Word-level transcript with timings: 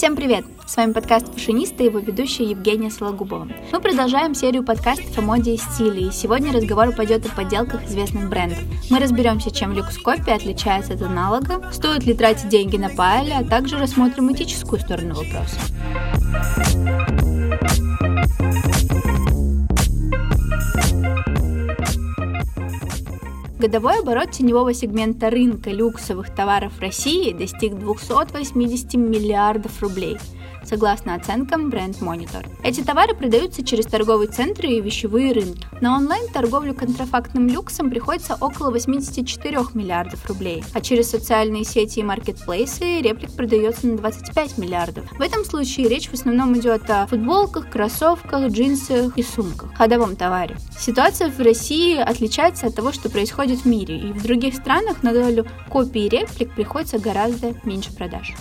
Всем 0.00 0.16
привет! 0.16 0.46
С 0.66 0.78
вами 0.78 0.92
подкаст 0.92 1.30
«Фашиниста» 1.30 1.82
и 1.82 1.86
его 1.88 1.98
ведущая 1.98 2.44
Евгения 2.44 2.90
Сологубова. 2.90 3.46
Мы 3.70 3.80
продолжаем 3.82 4.34
серию 4.34 4.64
подкастов 4.64 5.18
о 5.18 5.20
моде 5.20 5.52
и 5.52 5.56
стиле, 5.58 6.08
и 6.08 6.10
сегодня 6.10 6.54
разговор 6.54 6.92
пойдет 6.92 7.26
о 7.26 7.28
подделках 7.28 7.84
известных 7.84 8.30
брендов. 8.30 8.56
Мы 8.88 8.98
разберемся, 8.98 9.50
чем 9.50 9.74
люкс-копия 9.74 10.36
отличается 10.36 10.94
от 10.94 11.02
аналога, 11.02 11.70
стоит 11.70 12.06
ли 12.06 12.14
тратить 12.14 12.48
деньги 12.48 12.78
на 12.78 12.88
паэли, 12.88 13.32
а 13.32 13.44
также 13.44 13.76
рассмотрим 13.76 14.32
этическую 14.32 14.80
сторону 14.80 15.16
вопроса. 15.16 15.60
Годовой 23.60 23.98
оборот 23.98 24.30
теневого 24.30 24.72
сегмента 24.72 25.28
рынка 25.28 25.68
люксовых 25.68 26.34
товаров 26.34 26.80
России 26.80 27.34
достиг 27.34 27.74
280 27.74 28.94
миллиардов 28.94 29.82
рублей– 29.82 30.16
согласно 30.64 31.14
оценкам 31.14 31.68
Brand 31.68 31.98
Monitor. 32.00 32.46
Эти 32.62 32.82
товары 32.82 33.14
продаются 33.14 33.64
через 33.64 33.86
торговые 33.86 34.28
центры 34.28 34.68
и 34.68 34.80
вещевые 34.80 35.32
рынки. 35.32 35.66
На 35.80 35.96
онлайн-торговлю 35.96 36.74
контрафактным 36.74 37.48
люксом 37.48 37.90
приходится 37.90 38.36
около 38.40 38.70
84 38.70 39.58
миллиардов 39.74 40.24
рублей, 40.26 40.64
а 40.74 40.80
через 40.80 41.10
социальные 41.10 41.64
сети 41.64 42.00
и 42.00 42.02
маркетплейсы 42.02 43.00
реплик 43.00 43.32
продается 43.32 43.86
на 43.86 43.96
25 43.96 44.58
миллиардов. 44.58 45.10
В 45.12 45.20
этом 45.20 45.44
случае 45.44 45.88
речь 45.88 46.08
в 46.08 46.14
основном 46.14 46.56
идет 46.58 46.88
о 46.90 47.06
футболках, 47.06 47.70
кроссовках, 47.70 48.50
джинсах 48.50 49.16
и 49.16 49.22
сумках, 49.22 49.74
ходовом 49.74 50.16
товаре. 50.16 50.56
Ситуация 50.78 51.30
в 51.30 51.38
России 51.40 51.96
отличается 51.98 52.66
от 52.66 52.74
того, 52.74 52.92
что 52.92 53.10
происходит 53.10 53.60
в 53.60 53.64
мире, 53.66 53.98
и 53.98 54.12
в 54.12 54.22
других 54.22 54.54
странах 54.54 55.02
на 55.02 55.12
долю 55.12 55.46
копий 55.68 56.06
и 56.06 56.08
реплик 56.08 56.52
приходится 56.54 56.98
гораздо 56.98 57.54
меньше 57.64 57.94
продаж. 57.94 58.34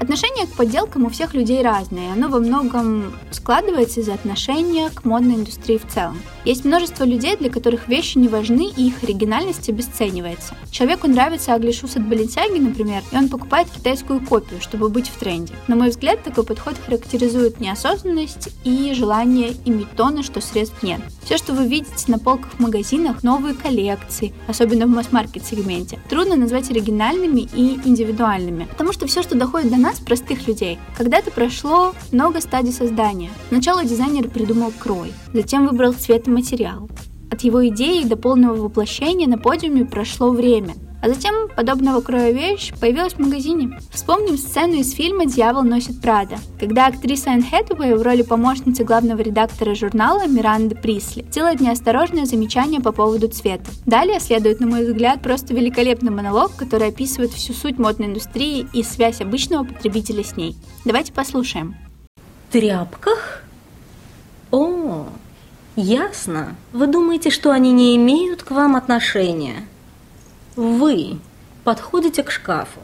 Отношение 0.00 0.46
к 0.46 0.56
подделкам 0.56 1.04
у 1.04 1.10
всех 1.10 1.34
людей 1.34 1.62
разное, 1.62 2.12
оно 2.12 2.28
во 2.28 2.40
многом 2.40 3.12
складывается 3.30 4.00
из-за 4.00 4.14
отношения 4.14 4.88
к 4.88 5.04
модной 5.04 5.34
индустрии 5.34 5.76
в 5.76 5.86
целом. 5.86 6.18
Есть 6.44 6.64
множество 6.64 7.04
людей, 7.04 7.36
для 7.36 7.50
которых 7.50 7.88
вещи 7.88 8.16
не 8.18 8.28
важны 8.28 8.70
и 8.76 8.88
их 8.88 9.02
оригинальность 9.02 9.68
обесценивается. 9.68 10.54
Человеку 10.70 11.08
нравится 11.08 11.54
аглишус 11.54 11.96
от 11.96 12.08
Баленсиаги, 12.08 12.58
например, 12.58 13.02
и 13.12 13.16
он 13.16 13.28
покупает 13.28 13.68
китайскую 13.68 14.20
копию, 14.20 14.60
чтобы 14.60 14.88
быть 14.88 15.08
в 15.08 15.18
тренде. 15.18 15.54
На 15.68 15.76
мой 15.76 15.90
взгляд, 15.90 16.22
такой 16.22 16.44
подход 16.44 16.76
характеризует 16.84 17.60
неосознанность 17.60 18.50
и 18.64 18.92
желание 18.94 19.54
иметь 19.64 19.90
то, 19.96 20.08
на 20.10 20.22
что 20.22 20.40
средств 20.40 20.82
нет. 20.82 21.00
Все, 21.24 21.36
что 21.36 21.52
вы 21.52 21.66
видите 21.66 22.10
на 22.10 22.18
полках 22.18 22.52
в 22.54 22.60
магазинах, 22.60 23.22
новые 23.22 23.54
коллекции, 23.54 24.32
особенно 24.48 24.86
в 24.86 24.90
масс-маркет 24.90 25.44
сегменте, 25.44 25.98
трудно 26.08 26.36
назвать 26.36 26.70
оригинальными 26.70 27.40
и 27.40 27.78
индивидуальными, 27.84 28.66
потому 28.70 28.92
что 28.92 29.06
все, 29.06 29.22
что 29.22 29.36
доходит 29.36 29.70
до 29.70 29.76
нас, 29.76 30.00
простых 30.00 30.46
людей, 30.48 30.78
когда-то 30.96 31.30
прошло 31.30 31.94
много 32.12 32.40
стадий 32.40 32.72
создания. 32.72 33.30
Сначала 33.48 33.84
дизайнер 33.84 34.28
придумал 34.28 34.72
крой, 34.78 35.12
затем 35.32 35.66
выбрал 35.66 35.92
цвет 35.92 36.26
материал. 36.30 36.88
От 37.30 37.42
его 37.42 37.66
идеи 37.68 38.04
до 38.04 38.16
полного 38.16 38.56
воплощения 38.56 39.28
на 39.28 39.38
подиуме 39.38 39.84
прошло 39.84 40.30
время– 40.30 40.74
а 41.02 41.08
затем 41.08 41.48
подобного 41.48 42.00
кроя 42.00 42.30
вещь 42.30 42.72
появилась 42.78 43.14
в 43.14 43.18
магазине. 43.18 43.78
Вспомним 43.90 44.36
сцену 44.36 44.74
из 44.74 44.92
фильма 44.92 45.26
«Дьявол 45.26 45.62
носит 45.62 46.00
Прада», 46.00 46.36
когда 46.58 46.86
актриса 46.86 47.30
Энн 47.30 47.42
Хэтэуэй 47.42 47.94
в 47.94 48.02
роли 48.02 48.22
помощницы 48.22 48.84
главного 48.84 49.20
редактора 49.22 49.74
журнала 49.74 50.26
Миранды 50.26 50.74
Присли 50.76 51.22
делает 51.22 51.60
неосторожное 51.60 52.26
замечание 52.26 52.80
по 52.80 52.92
поводу 52.92 53.28
цвета. 53.28 53.70
Далее 53.86 54.20
следует, 54.20 54.60
на 54.60 54.66
мой 54.66 54.84
взгляд, 54.84 55.22
просто 55.22 55.54
великолепный 55.54 56.10
монолог, 56.10 56.54
который 56.56 56.88
описывает 56.88 57.32
всю 57.32 57.54
суть 57.54 57.78
модной 57.78 58.08
индустрии 58.08 58.66
и 58.72 58.82
связь 58.82 59.20
обычного 59.20 59.64
потребителя 59.64 60.22
с 60.22 60.36
ней. 60.36 60.56
Давайте 60.84 61.12
послушаем. 61.12 61.76
Тряпках? 62.50 63.42
О, 64.50 65.06
ясно. 65.76 66.56
Вы 66.72 66.86
думаете, 66.86 67.30
что 67.30 67.50
они 67.50 67.72
не 67.72 67.96
имеют 67.96 68.42
к 68.42 68.50
вам 68.50 68.76
отношения? 68.76 69.66
Вы 70.56 71.18
подходите 71.64 72.22
к 72.22 72.30
шкафу 72.30 72.80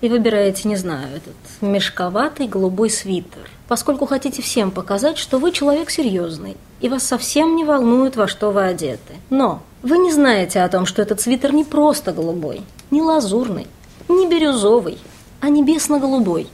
и 0.00 0.08
выбираете, 0.08 0.68
не 0.68 0.76
знаю, 0.76 1.08
этот 1.16 1.34
мешковатый 1.60 2.46
голубой 2.46 2.90
свитер, 2.90 3.50
поскольку 3.66 4.06
хотите 4.06 4.42
всем 4.42 4.70
показать, 4.70 5.18
что 5.18 5.38
вы 5.38 5.52
человек 5.52 5.90
серьезный, 5.90 6.56
и 6.80 6.88
вас 6.88 7.02
совсем 7.02 7.56
не 7.56 7.64
волнует, 7.64 8.16
во 8.16 8.28
что 8.28 8.50
вы 8.50 8.64
одеты. 8.64 9.14
Но 9.30 9.62
вы 9.82 9.98
не 9.98 10.12
знаете 10.12 10.60
о 10.60 10.68
том, 10.68 10.86
что 10.86 11.02
этот 11.02 11.20
свитер 11.20 11.52
не 11.52 11.64
просто 11.64 12.12
голубой, 12.12 12.62
не 12.90 13.02
лазурный, 13.02 13.66
не 14.08 14.28
бирюзовый, 14.28 14.98
а 15.40 15.48
небесно-голубой. 15.48 16.48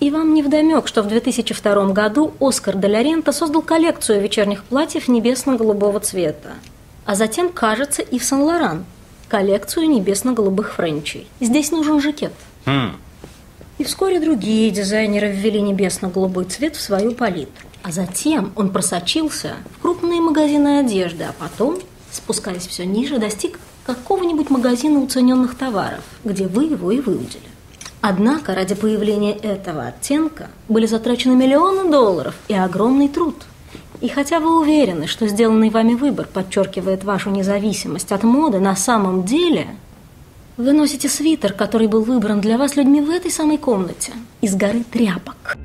И 0.00 0.10
вам 0.10 0.34
не 0.34 0.42
вдомек, 0.42 0.86
что 0.86 1.02
в 1.02 1.08
2002 1.08 1.92
году 1.92 2.32
Оскар 2.40 2.76
де 2.76 3.32
создал 3.32 3.62
коллекцию 3.62 4.20
вечерних 4.20 4.64
платьев 4.64 5.08
небесно-голубого 5.08 5.98
цвета. 6.00 6.54
А 7.04 7.14
затем, 7.14 7.48
кажется, 7.48 8.02
и 8.02 8.18
в 8.18 8.24
Сан-Лоран– 8.24 8.84
коллекцию 9.28 9.88
небесно-голубых 9.88 10.74
френчей. 10.74 11.28
Здесь 11.40 11.70
нужен 11.70 12.00
жакет. 12.00 12.32
Mm. 12.64 12.92
И 13.78 13.84
вскоре 13.84 14.20
другие 14.20 14.70
дизайнеры 14.70 15.30
ввели 15.30 15.60
небесно-голубой 15.60 16.44
цвет 16.46 16.76
в 16.76 16.80
свою 16.80 17.12
палитру. 17.12 17.68
А 17.82 17.92
затем 17.92 18.52
он 18.56 18.70
просочился 18.70 19.54
в 19.76 19.82
крупные 19.82 20.20
магазины 20.20 20.80
одежды, 20.80 21.24
а 21.24 21.34
потом, 21.38 21.78
спускаясь 22.10 22.66
все 22.66 22.84
ниже, 22.84 23.18
достиг 23.18 23.58
какого-нибудь 23.86 24.50
магазина 24.50 25.00
уцененных 25.00 25.56
товаров, 25.56 26.04
где 26.24 26.46
вы 26.46 26.64
его 26.64 26.90
и 26.90 27.00
выудили. 27.00 27.48
Однако 28.00 28.54
ради 28.54 28.74
появления 28.74 29.32
этого 29.32 29.86
оттенка 29.86 30.48
были 30.68 30.86
затрачены 30.86 31.34
миллионы 31.34 31.90
долларов 31.90 32.34
и 32.48 32.54
огромный 32.54 33.08
труд– 33.08 33.34
и 34.00 34.08
хотя 34.08 34.38
вы 34.38 34.60
уверены, 34.60 35.08
что 35.08 35.26
сделанный 35.26 35.70
вами 35.70 35.94
выбор 35.94 36.28
подчеркивает 36.32 37.02
вашу 37.02 37.30
независимость 37.30 38.12
от 38.12 38.22
моды, 38.22 38.60
на 38.60 38.76
самом 38.76 39.24
деле 39.24 39.66
вы 40.56 40.72
носите 40.72 41.08
свитер, 41.08 41.52
который 41.52 41.88
был 41.88 42.04
выбран 42.04 42.40
для 42.40 42.58
вас 42.58 42.76
людьми 42.76 43.00
в 43.00 43.10
этой 43.10 43.30
самой 43.30 43.58
комнате, 43.58 44.12
из 44.40 44.54
горы 44.54 44.84
тряпок. 44.84 45.56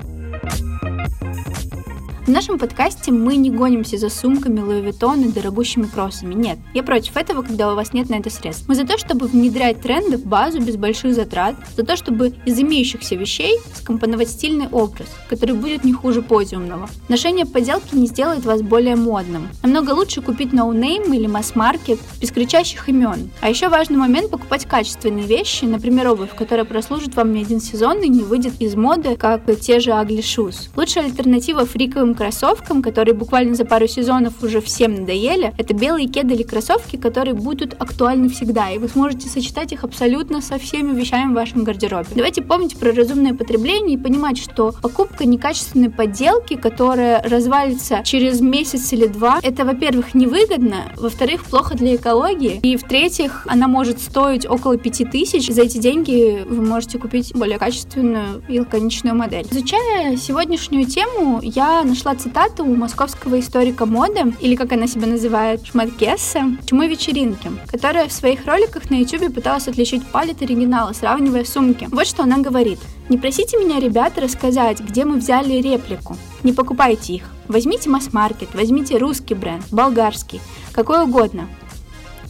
В 2.24 2.30
нашем 2.30 2.58
подкасте 2.58 3.12
мы 3.12 3.36
не 3.36 3.50
гонимся 3.50 3.98
за 3.98 4.08
сумками 4.08 4.60
Louis 4.60 4.82
Vuitton 4.82 5.26
и 5.26 5.30
дорогущими 5.30 5.84
кроссами. 5.84 6.32
Нет, 6.32 6.56
я 6.72 6.82
против 6.82 7.18
этого, 7.18 7.42
когда 7.42 7.70
у 7.70 7.76
вас 7.76 7.92
нет 7.92 8.08
на 8.08 8.14
это 8.14 8.30
средств. 8.30 8.64
Мы 8.66 8.76
за 8.76 8.86
то, 8.86 8.96
чтобы 8.96 9.26
внедрять 9.26 9.82
тренды 9.82 10.16
в 10.16 10.24
базу 10.24 10.58
без 10.58 10.78
больших 10.78 11.14
затрат, 11.14 11.54
за 11.76 11.84
то, 11.84 11.98
чтобы 11.98 12.32
из 12.46 12.58
имеющихся 12.58 13.14
вещей 13.14 13.58
скомпоновать 13.74 14.30
стильный 14.30 14.68
образ, 14.68 15.08
который 15.28 15.54
будет 15.54 15.84
не 15.84 15.92
хуже 15.92 16.22
подиумного. 16.22 16.88
Ношение 17.10 17.44
поделки 17.44 17.94
не 17.94 18.06
сделает 18.06 18.46
вас 18.46 18.62
более 18.62 18.96
модным. 18.96 19.48
Намного 19.62 19.90
лучше 19.90 20.22
купить 20.22 20.54
no 20.54 20.73
name 20.73 21.12
или 21.12 21.26
масс-маркет 21.26 21.98
без 22.22 22.30
кричащих 22.30 22.88
имен. 22.88 23.28
А 23.42 23.50
еще 23.50 23.68
важный 23.68 23.98
момент 23.98 24.30
покупать 24.30 24.64
качественные 24.64 25.26
вещи, 25.26 25.66
например, 25.66 26.08
обувь, 26.08 26.34
которая 26.34 26.64
прослужит 26.64 27.14
вам 27.16 27.34
не 27.34 27.42
один 27.42 27.60
сезон 27.60 28.00
и 28.00 28.08
не 28.08 28.22
выйдет 28.22 28.62
из 28.62 28.76
моды, 28.76 29.14
как 29.16 29.42
те 29.60 29.78
же 29.78 29.90
ugly 29.90 30.20
shoes. 30.20 30.70
Лучшая 30.74 31.04
альтернатива 31.04 31.66
фриковым 31.66 32.13
кроссовкам, 32.14 32.82
которые 32.82 33.14
буквально 33.14 33.54
за 33.54 33.64
пару 33.64 33.86
сезонов 33.86 34.42
уже 34.42 34.60
всем 34.60 34.94
надоели, 34.94 35.52
это 35.58 35.74
белые 35.74 36.08
кеды 36.08 36.34
или 36.34 36.42
кроссовки, 36.42 36.96
которые 36.96 37.34
будут 37.34 37.74
актуальны 37.74 38.28
всегда, 38.28 38.70
и 38.70 38.78
вы 38.78 38.88
сможете 38.88 39.28
сочетать 39.28 39.72
их 39.72 39.84
абсолютно 39.84 40.40
со 40.40 40.58
всеми 40.58 40.98
вещами 40.98 41.32
в 41.32 41.34
вашем 41.34 41.64
гардеробе. 41.64 42.08
Давайте 42.14 42.42
помнить 42.42 42.76
про 42.76 42.92
разумное 42.92 43.34
потребление 43.34 43.96
и 43.96 44.00
понимать, 44.00 44.38
что 44.38 44.74
покупка 44.82 45.24
некачественной 45.24 45.90
подделки, 45.90 46.54
которая 46.54 47.22
развалится 47.22 48.02
через 48.04 48.40
месяц 48.40 48.92
или 48.92 49.06
два, 49.06 49.40
это, 49.42 49.64
во-первых, 49.64 50.14
невыгодно, 50.14 50.92
во-вторых, 50.96 51.44
плохо 51.44 51.76
для 51.76 51.96
экологии, 51.96 52.60
и, 52.62 52.76
в-третьих, 52.76 53.46
она 53.48 53.68
может 53.68 54.00
стоить 54.00 54.46
около 54.46 54.76
5000. 54.76 55.50
За 55.50 55.62
эти 55.62 55.78
деньги 55.78 56.44
вы 56.46 56.62
можете 56.62 56.98
купить 56.98 57.34
более 57.34 57.58
качественную 57.58 58.42
и 58.48 58.60
лаконичную 58.60 59.16
модель. 59.16 59.46
Изучая 59.50 60.16
сегодняшнюю 60.16 60.86
тему, 60.86 61.40
я 61.42 61.82
нашла 61.82 62.03
нашла 62.04 62.20
цитату 62.20 62.64
у 62.64 62.76
московского 62.76 63.40
историка 63.40 63.86
моды, 63.86 64.34
или 64.40 64.56
как 64.56 64.72
она 64.72 64.86
себя 64.86 65.06
называет, 65.06 65.64
Шматкесса, 65.66 66.56
«Чумы 66.66 66.86
вечеринки», 66.86 67.50
которая 67.66 68.08
в 68.08 68.12
своих 68.12 68.44
роликах 68.46 68.90
на 68.90 68.96
YouTube 68.96 69.34
пыталась 69.34 69.68
отличить 69.68 70.06
палет 70.08 70.42
оригинала, 70.42 70.92
сравнивая 70.92 71.44
сумки. 71.44 71.88
Вот 71.90 72.06
что 72.06 72.24
она 72.24 72.38
говорит. 72.38 72.78
«Не 73.08 73.16
просите 73.16 73.56
меня, 73.56 73.80
ребята, 73.80 74.20
рассказать, 74.20 74.80
где 74.80 75.06
мы 75.06 75.16
взяли 75.16 75.54
реплику. 75.62 76.16
Не 76.42 76.52
покупайте 76.52 77.14
их. 77.14 77.24
Возьмите 77.48 77.88
масс-маркет, 77.88 78.48
возьмите 78.54 78.98
русский 78.98 79.34
бренд, 79.34 79.64
болгарский, 79.70 80.40
какой 80.72 81.04
угодно. 81.04 81.48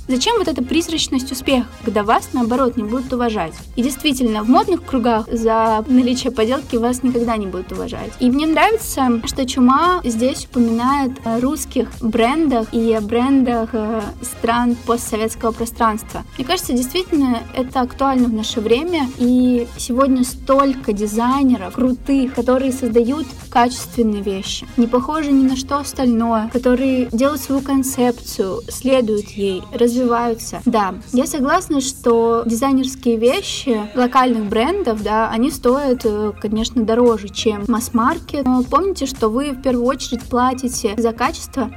Зачем 0.07 0.37
вот 0.37 0.49
эта 0.49 0.63
призрачность 0.63 1.33
успеха, 1.33 1.67
когда 1.83 2.03
вас, 2.03 2.31
наоборот, 2.35 2.77
не 2.77 2.83
будут 2.83 3.11
уважать? 3.13 3.55
И 3.75 3.83
действительно, 3.83 4.43
в 4.43 4.51
модных 4.51 4.85
кругах 4.85 5.27
за 5.33 5.83
наличие 5.89 6.31
поделки 6.31 6.77
вас 6.77 7.03
никогда 7.03 7.39
не 7.39 7.47
будут 7.47 7.73
уважать. 7.73 8.13
И 8.21 8.31
мне 8.31 8.47
нравится, 8.47 9.23
что 9.25 9.47
Чума 9.47 10.03
здесь 10.05 10.45
упоминает 10.45 11.13
о 11.25 11.41
русских 11.41 11.89
брендах 12.03 12.73
и 12.75 12.93
о 12.93 13.01
брендах 13.01 13.71
э, 13.73 14.03
стран 14.21 14.77
постсоветского 14.87 15.53
пространства. 15.53 16.23
Мне 16.37 16.47
кажется, 16.47 16.75
действительно, 16.75 17.39
это 17.55 17.81
актуально 17.81 18.29
в 18.29 18.33
наше 18.35 18.61
время, 18.61 19.09
и 19.17 19.67
сегодня 19.79 20.23
столько 20.25 20.93
дизайнеров 20.93 21.75
крутых, 21.75 22.35
которые 22.35 22.73
создают 22.73 23.27
качественные 23.49 24.21
вещи, 24.21 24.67
не 24.77 24.87
похожи 24.87 25.33
ни 25.33 25.49
на 25.49 25.57
что 25.57 25.79
остальное, 25.79 26.51
которые 26.53 27.07
делают 27.07 27.41
свою 27.41 27.63
концепцию, 27.63 28.61
следуют 28.69 29.31
ей, 29.31 29.63
развиваются. 29.95 30.61
Да, 30.65 30.95
я 31.13 31.27
согласна, 31.27 31.81
что 31.81 32.43
дизайнерские 32.47 33.17
вещи 33.17 33.81
локальных 33.95 34.47
брендов, 34.47 35.03
да, 35.03 35.31
они 35.31 35.51
стоят, 35.51 36.03
э, 36.05 36.33
конечно, 36.41 36.85
дороже, 36.85 37.29
чем 37.29 37.65
масс-маркет. 37.69 38.45
Но 38.45 38.63
помните, 38.63 39.07
что 39.07 39.29
вы 39.29 39.51
в 39.53 39.63
первую 39.63 39.87
очередь 39.87 40.23
платите 40.23 40.95
за 40.97 41.13
качество, 41.13 41.71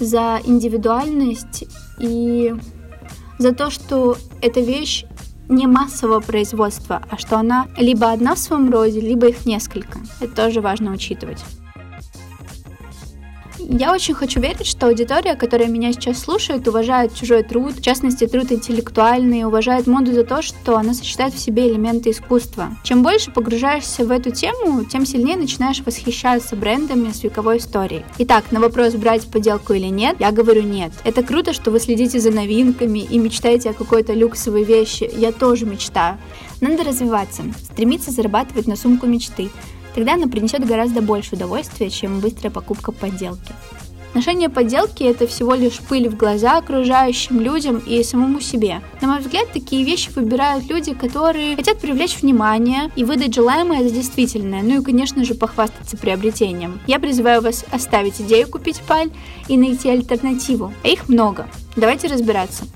за 0.00 0.40
индивидуальность 0.44 1.64
и 1.98 2.54
за 3.38 3.54
то, 3.54 3.70
что 3.70 4.16
эта 4.40 4.60
вещь 4.60 5.04
не 5.48 5.66
массового 5.66 6.20
производства, 6.20 7.02
а 7.10 7.18
что 7.18 7.36
она 7.36 7.66
либо 7.76 8.10
одна 8.10 8.34
в 8.34 8.38
своем 8.38 8.70
роде, 8.70 9.00
либо 9.00 9.28
их 9.28 9.44
несколько. 9.44 9.98
Это 10.20 10.34
тоже 10.34 10.60
важно 10.60 10.92
учитывать. 10.92 11.44
Я 13.68 13.92
очень 13.92 14.14
хочу 14.14 14.40
верить, 14.40 14.66
что 14.66 14.88
аудитория, 14.88 15.34
которая 15.36 15.68
меня 15.68 15.92
сейчас 15.92 16.18
слушает, 16.18 16.66
уважает 16.66 17.14
чужой 17.14 17.42
труд, 17.42 17.74
в 17.76 17.82
частности 17.82 18.26
труд 18.26 18.50
интеллектуальный, 18.50 19.44
уважает 19.44 19.86
моду 19.86 20.12
за 20.12 20.24
то, 20.24 20.42
что 20.42 20.76
она 20.76 20.94
сочетает 20.94 21.34
в 21.34 21.38
себе 21.38 21.68
элементы 21.68 22.10
искусства. 22.10 22.70
Чем 22.82 23.02
больше 23.02 23.30
погружаешься 23.30 24.04
в 24.04 24.10
эту 24.10 24.30
тему, 24.30 24.84
тем 24.84 25.06
сильнее 25.06 25.36
начинаешь 25.36 25.80
восхищаться 25.80 26.56
брендами 26.56 27.12
с 27.12 27.22
вековой 27.22 27.58
историей. 27.58 28.04
Итак, 28.18 28.50
на 28.50 28.60
вопрос 28.60 28.94
брать 28.94 29.26
поделку 29.26 29.74
или 29.74 29.86
нет, 29.86 30.16
я 30.18 30.32
говорю 30.32 30.62
нет. 30.62 30.92
Это 31.04 31.22
круто, 31.22 31.52
что 31.52 31.70
вы 31.70 31.78
следите 31.78 32.18
за 32.18 32.30
новинками 32.30 32.98
и 32.98 33.18
мечтаете 33.18 33.70
о 33.70 33.74
какой-то 33.74 34.12
люксовой 34.12 34.64
вещи. 34.64 35.08
Я 35.16 35.32
тоже 35.32 35.66
мечтаю. 35.66 36.18
Надо 36.60 36.84
развиваться, 36.84 37.42
стремиться 37.72 38.10
зарабатывать 38.10 38.66
на 38.66 38.76
сумку 38.76 39.06
мечты, 39.06 39.50
Тогда 39.94 40.14
она 40.14 40.26
принесет 40.26 40.66
гораздо 40.66 41.02
больше 41.02 41.34
удовольствия, 41.34 41.90
чем 41.90 42.20
быстрая 42.20 42.50
покупка 42.50 42.92
подделки. 42.92 43.52
Ношение 44.14 44.50
подделки– 44.50 45.02
это 45.04 45.26
всего 45.26 45.54
лишь 45.54 45.78
пыль 45.78 46.10
в 46.10 46.16
глаза 46.18 46.58
окружающим 46.58 47.40
людям 47.40 47.78
и 47.78 48.02
самому 48.02 48.40
себе. 48.40 48.82
На 49.00 49.08
мой 49.08 49.20
взгляд, 49.20 49.50
такие 49.54 49.84
вещи 49.84 50.10
выбирают 50.14 50.68
люди, 50.68 50.92
которые 50.92 51.56
хотят 51.56 51.80
привлечь 51.80 52.20
внимание 52.20 52.90
и 52.94 53.04
выдать 53.04 53.34
желаемое 53.34 53.82
за 53.82 53.94
действительное, 53.94 54.62
ну 54.62 54.80
и, 54.80 54.84
конечно 54.84 55.24
же, 55.24 55.34
похвастаться 55.34 55.96
приобретением. 55.96 56.78
Я 56.86 56.98
призываю 56.98 57.40
вас 57.40 57.64
оставить 57.70 58.20
идею 58.20 58.48
купить 58.48 58.82
паль 58.86 59.10
и 59.48 59.56
найти 59.56 59.88
альтернативу, 59.88 60.74
а 60.84 60.88
их 60.88 61.08
много. 61.08 61.46
Давайте 61.74 62.08
разбираться. 62.08 62.66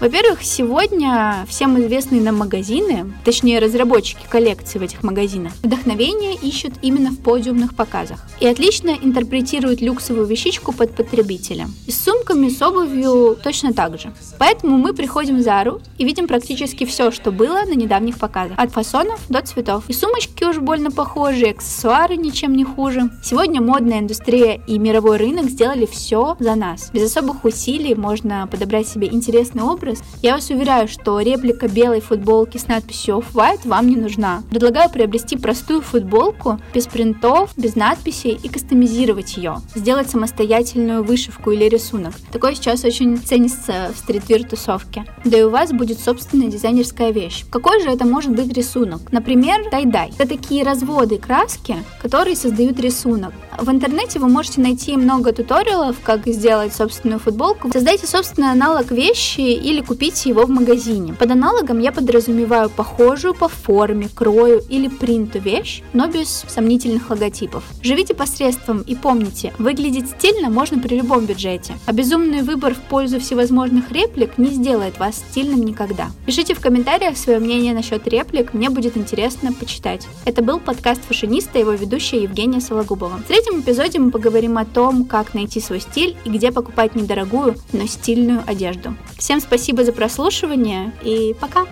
Во-первых, 0.00 0.42
сегодня 0.42 1.46
всем 1.48 1.78
известные 1.80 2.20
нам 2.20 2.36
магазины, 2.36 3.14
точнее 3.24 3.60
разработчики 3.60 4.26
коллекций 4.28 4.80
в 4.80 4.82
этих 4.82 5.04
магазинах, 5.04 5.52
вдохновение 5.62 6.34
ищут 6.34 6.74
именно 6.82 7.10
в 7.10 7.18
подиумных 7.20 7.76
показах 7.76 8.18
и 8.40 8.46
отлично 8.46 8.90
интерпретируют 8.90 9.80
люксовую 9.80 10.26
вещичку 10.26 10.72
под 10.72 10.96
потребителя. 10.96 11.68
И 11.86 11.92
с 11.92 12.02
сумками, 12.02 12.48
с 12.48 12.60
обувью 12.60 13.38
точно 13.42 13.72
так 13.72 13.98
же. 13.98 14.12
Поэтому 14.38 14.78
мы 14.78 14.94
приходим 14.94 15.38
в 15.38 15.42
Зару 15.42 15.80
и 15.96 16.04
видим 16.04 16.26
практически 16.26 16.84
все, 16.84 17.12
что 17.12 17.30
было 17.30 17.62
на 17.64 17.74
недавних 17.74 18.18
показах. 18.18 18.58
От 18.58 18.72
фасонов 18.72 19.20
до 19.28 19.42
цветов. 19.42 19.84
И 19.88 19.92
сумочки 19.92 20.42
уж 20.42 20.58
больно 20.58 20.90
похожи, 20.90 21.46
аксессуары 21.46 22.16
ничем 22.16 22.56
не 22.56 22.64
хуже. 22.64 23.10
Сегодня 23.22 23.62
модная 23.62 24.00
индустрия 24.00 24.60
и 24.66 24.76
мировой 24.78 25.18
рынок 25.18 25.48
сделали 25.48 25.86
все 25.86 26.36
за 26.40 26.56
нас. 26.56 26.90
Без 26.92 27.04
особых 27.04 27.44
усилий 27.44 27.94
можно 27.94 28.48
подобрать 28.50 28.88
себе 28.88 29.06
интересный 29.06 29.62
образ 29.62 29.83
образ, 29.84 30.02
я 30.22 30.34
вас 30.34 30.48
уверяю, 30.50 30.88
что 30.88 31.20
реплика 31.20 31.68
белой 31.68 32.00
футболки 32.00 32.56
с 32.56 32.68
надписью 32.68 33.18
Off-White 33.18 33.68
вам 33.68 33.88
не 33.88 33.96
нужна. 33.96 34.42
Предлагаю 34.50 34.90
приобрести 34.90 35.36
простую 35.36 35.82
футболку 35.82 36.58
без 36.72 36.86
принтов, 36.86 37.50
без 37.56 37.76
надписей 37.76 38.38
и 38.42 38.48
кастомизировать 38.48 39.36
ее. 39.36 39.56
Сделать 39.74 40.10
самостоятельную 40.10 41.04
вышивку 41.04 41.50
или 41.50 41.64
рисунок. 41.68 42.14
Такое 42.32 42.54
сейчас 42.54 42.84
очень 42.84 43.18
ценится 43.18 43.92
в 43.94 43.98
стритвир 43.98 44.44
тусовке. 44.44 45.04
Да 45.24 45.38
и 45.38 45.42
у 45.42 45.50
вас 45.50 45.72
будет 45.72 46.00
собственная 46.00 46.48
дизайнерская 46.48 47.10
вещь. 47.10 47.44
Какой 47.50 47.82
же 47.82 47.90
это 47.90 48.06
может 48.06 48.34
быть 48.34 48.52
рисунок? 48.52 49.12
Например, 49.12 49.68
тай-дай. 49.70 50.12
Это 50.18 50.28
такие 50.28 50.64
разводы 50.64 51.18
краски, 51.18 51.76
которые 52.00 52.36
создают 52.36 52.80
рисунок. 52.80 53.32
В 53.58 53.70
интернете 53.70 54.18
вы 54.18 54.28
можете 54.28 54.60
найти 54.60 54.96
много 54.96 55.32
туториалов, 55.32 55.96
как 56.02 56.26
сделать 56.26 56.74
собственную 56.74 57.20
футболку. 57.20 57.70
Создайте 57.72 58.06
собственный 58.06 58.50
аналог 58.50 58.90
вещи 58.90 59.40
или 59.40 59.80
купить 59.80 60.26
его 60.26 60.44
в 60.44 60.50
магазине. 60.50 61.14
Под 61.14 61.30
аналогом 61.30 61.78
я 61.78 61.92
подразумеваю 61.92 62.68
похожую 62.68 63.34
по 63.34 63.48
форме, 63.48 64.08
крою 64.12 64.60
или 64.68 64.88
принту 64.88 65.38
вещь, 65.38 65.82
но 65.92 66.08
без 66.08 66.44
сомнительных 66.48 67.10
логотипов. 67.10 67.64
Живите 67.82 68.14
посредством 68.14 68.82
и 68.82 68.96
помните, 68.96 69.52
выглядеть 69.58 70.10
стильно 70.10 70.50
можно 70.50 70.80
при 70.80 70.96
любом 70.96 71.26
бюджете, 71.26 71.74
а 71.86 71.92
безумный 71.92 72.42
выбор 72.42 72.74
в 72.74 72.80
пользу 72.80 73.20
всевозможных 73.20 73.92
реплик 73.92 74.36
не 74.36 74.50
сделает 74.50 74.98
вас 74.98 75.16
стильным 75.16 75.62
никогда. 75.62 76.08
Пишите 76.26 76.54
в 76.54 76.60
комментариях 76.60 77.16
свое 77.16 77.38
мнение 77.38 77.72
насчет 77.72 78.06
реплик, 78.08 78.52
мне 78.52 78.68
будет 78.68 78.96
интересно 78.96 79.52
почитать. 79.52 80.06
Это 80.24 80.42
был 80.42 80.58
подкаст 80.58 81.02
«Фашиниста», 81.06 81.58
его 81.58 81.72
ведущая 81.72 82.22
Евгения 82.22 82.60
Сологубова. 82.60 83.18
В 83.18 83.28
третьем 83.44 83.60
эпизоде 83.60 83.98
мы 83.98 84.10
поговорим 84.10 84.56
о 84.56 84.64
том, 84.64 85.04
как 85.04 85.34
найти 85.34 85.60
свой 85.60 85.80
стиль 85.80 86.16
и 86.24 86.30
где 86.30 86.50
покупать 86.50 86.94
недорогую, 86.94 87.56
но 87.72 87.86
стильную 87.86 88.42
одежду. 88.46 88.96
Всем 89.18 89.38
Спасибо 89.40 89.84
за 89.84 89.92
прослушивание 89.92 90.92
и 91.02 91.34
пока! 91.38 91.66